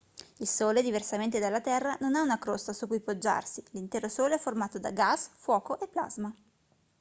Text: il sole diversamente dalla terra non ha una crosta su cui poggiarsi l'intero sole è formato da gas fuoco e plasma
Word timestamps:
il 0.37 0.47
sole 0.47 0.81
diversamente 0.81 1.37
dalla 1.37 1.61
terra 1.61 1.95
non 1.99 2.15
ha 2.15 2.23
una 2.23 2.39
crosta 2.39 2.73
su 2.73 2.87
cui 2.87 3.01
poggiarsi 3.01 3.63
l'intero 3.69 4.09
sole 4.09 4.33
è 4.33 4.37
formato 4.39 4.79
da 4.79 4.89
gas 4.89 5.29
fuoco 5.37 5.79
e 5.79 5.87
plasma 5.87 6.33